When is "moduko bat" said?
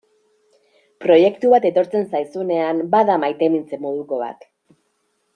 3.87-4.49